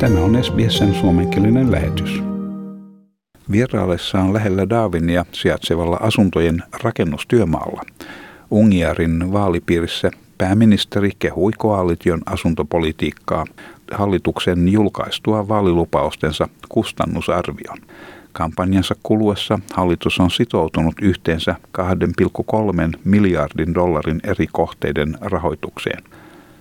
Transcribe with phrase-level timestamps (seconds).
[0.00, 2.22] Tämä on SBSn suomenkielinen lähetys.
[3.50, 7.82] Vieraillessaan lähellä Darwinia sijaitsevalla asuntojen rakennustyömaalla
[8.50, 13.44] Ungiarin vaalipiirissä pääministeri kehui koalition asuntopolitiikkaa
[13.92, 17.78] hallituksen julkaistua vaalilupaustensa kustannusarvion.
[18.32, 26.02] Kampanjansa kuluessa hallitus on sitoutunut yhteensä 2,3 miljardin dollarin eri kohteiden rahoitukseen.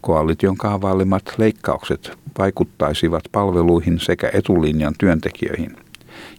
[0.01, 5.77] Koalition kaavailemat leikkaukset vaikuttaisivat palveluihin sekä etulinjan työntekijöihin–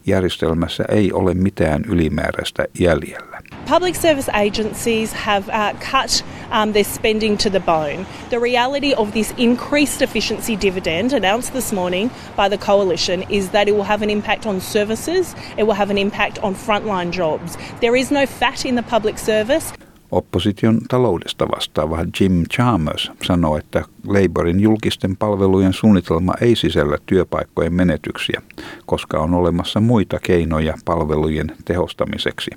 [0.05, 3.38] järjestelmässä ei ole mitään ylimääräistä jäljellä.
[3.69, 8.07] Public service agencies have uh, cut um, their spending to the bone.
[8.31, 13.67] The reality of this increased efficiency dividend announced this morning by the coalition is that
[13.67, 17.57] it will have an impact on services, it will have an impact on frontline jobs.
[17.79, 19.71] There is no fat in the public service.
[20.11, 28.41] Opposition taloudesta vastaava Jim Chalmers sanoo, että Labourin julkisten palvelujen suunnitelma ei sisällä työpaikkojen menetyksiä,
[28.85, 32.51] koska on olemassa muita keinoja palvelujen tehostamiseksi.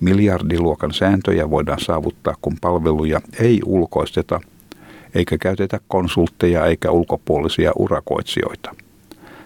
[0.00, 4.40] Miljardiluokan sääntöjä voidaan saavuttaa, kun palveluja ei ulkoisteta,
[5.14, 8.74] eikä käytetä konsultteja eikä ulkopuolisia urakoitsijoita.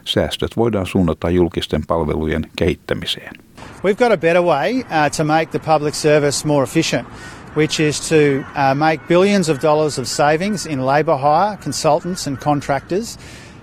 [0.05, 3.35] Säästöt voidaan suunnata julkisten palvelujen kehittämiseen.
[3.85, 4.87] We've got a better way uh,
[5.17, 7.09] to make the public service more efficient,
[7.56, 12.39] which is to uh, make billions of dollars of savings in labour hire, consultants, and
[12.39, 13.19] contractors.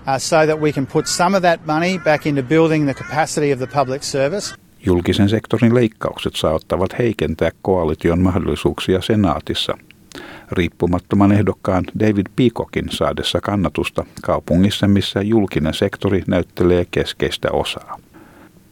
[0.06, 3.52] Uh, so that we can put some of that money back into building the capacity
[3.52, 4.54] of the public service.
[4.86, 9.78] Julkisen sektorin leikkaukset saattavat heikentää koalition mahdollisuuksia senaatissa.
[10.52, 17.98] Riippumattoman ehdokkaan David Peacockin saadessa kannatusta kaupungissa, missä julkinen sektori näyttelee keskeistä osaa.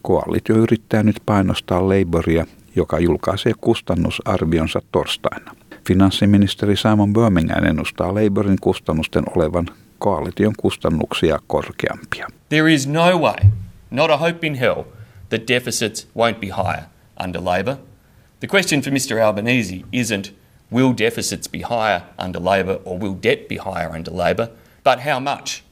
[0.02, 2.46] Koalitio yrittää nyt painostaa Labouria,
[2.76, 5.54] joka julkaisee kustannusarvionsa torstaina.
[5.88, 9.66] Finanssiministeri Simon Birmingham ennustaa Labourin kustannusten olevan
[9.98, 12.28] koalition kustannuksia korkeampia.
[12.48, 13.50] There is no way,
[13.90, 14.82] not a hope in hell,
[15.32, 16.84] that deficits won't be higher
[17.24, 17.76] under Labor.
[18.40, 20.32] The question for Mr Albanese isn't
[20.70, 24.48] will deficits be higher under Labor or will debt be higher under Labor,
[24.84, 25.62] but how much?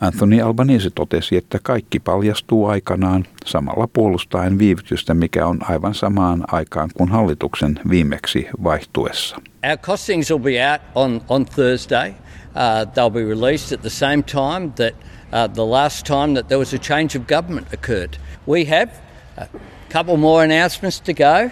[0.00, 6.90] Anthony Albanese totesi, että kaikki paljastuu aikanaan samalla puolustaen viivytystä, mikä on aivan samaan aikaan
[6.94, 9.36] kuin hallituksen viimeksi vaihtuessa.
[9.68, 12.10] Our costings will be out on, on Thursday.
[12.10, 14.94] Uh, they'll be released at the same time that
[15.32, 18.18] uh, the last time that there was a change of government occurred.
[18.48, 18.90] We have
[19.36, 19.46] a
[19.92, 21.50] couple more announcements to go.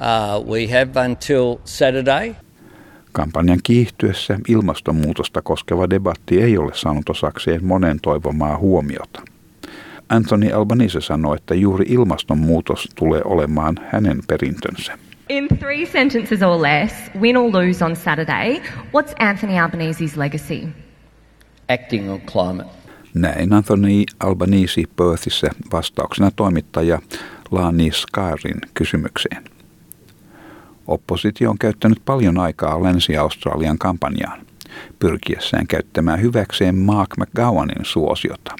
[0.00, 2.34] Uh, we have until Saturday.
[3.12, 9.22] Kampanjan kiihtyessä ilmastonmuutosta koskeva debatti ei ole saanut osakseen monen toivomaa huomiota.
[10.08, 14.98] Anthony Albanese sanoi, että juuri ilmastonmuutos tulee olemaan hänen perintönsä.
[15.28, 18.60] In three sentences or less, win or lose on Saturday,
[18.94, 20.68] what's Anthony Albanese's legacy?
[21.68, 22.77] Acting on climate.
[23.14, 27.00] Näin Anthony Albanese Perthissä vastauksena toimittaja
[27.50, 29.44] Lani Skarin kysymykseen.
[30.86, 34.40] Oppositio on käyttänyt paljon aikaa Länsi-Australian kampanjaan,
[34.98, 38.56] pyrkiessään käyttämään hyväkseen Mark McGowanin suosiota.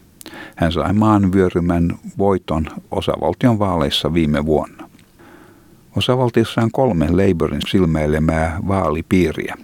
[0.56, 4.88] Hän sai maanvyörymän voiton osavaltion vaaleissa viime vuonna.
[5.96, 9.54] Osavaltiossa on kolme Labourin silmäilemää vaalipiiriä.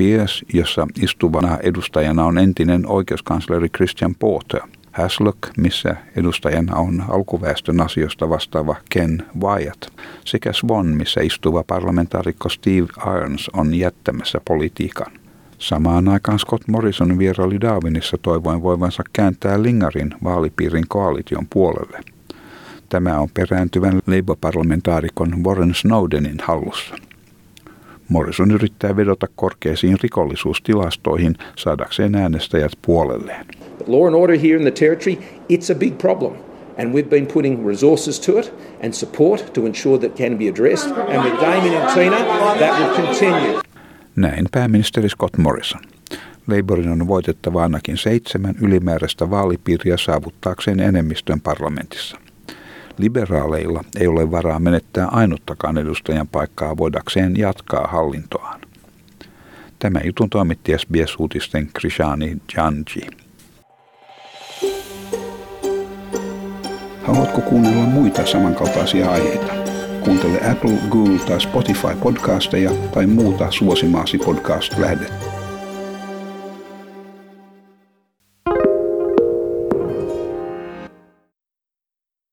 [0.00, 4.60] Pierce, jossa istuvana edustajana on entinen oikeuskansleri Christian Porter–
[4.92, 9.86] Haslock, missä edustajana on alkuväestön asioista vastaava Ken Wyatt,
[10.24, 12.86] sekä Swan, missä istuva parlamentaarikko Steve
[13.16, 15.12] Irons on jättämässä politiikan.
[15.58, 22.00] Samaan aikaan Scott Morrison vieraili Darwinissa toivoen voivansa kääntää Lingarin vaalipiirin koalition puolelle.
[22.88, 27.09] Tämä on perääntyvän Labour-parlamentaarikon Warren Snowdenin hallussa.
[28.10, 33.46] Morrison yrittää vedota korkeisiin rikollisuustilastoihin saadakseen äänestäjät puolelleen.
[33.86, 35.16] Law and order here in the territory,
[35.52, 36.32] it's a big problem.
[36.78, 38.54] And we've been putting resources to it
[38.84, 40.90] and support to ensure that can be addressed.
[40.90, 42.16] And with Damien and Tina,
[42.58, 43.60] that will continue.
[44.16, 45.80] Näin pääministeri Scott Morrison.
[46.46, 52.16] Labourin on voitettava ainakin seitsemän ylimääräistä vaalipiiriä saavuttaakseen enemmistön parlamentissa.
[53.00, 58.60] Liberaaleilla ei ole varaa menettää ainuttakaan edustajan paikkaa voidakseen jatkaa hallintoaan.
[59.78, 63.06] Tämä jutun toimitti SBS-uutisten Krishani Janji.
[67.02, 69.52] Haluatko kuunnella muita samankaltaisia aiheita?
[70.04, 75.39] Kuuntele Apple, Google tai Spotify podcasteja tai muuta suosimaasi podcast-lähdettä.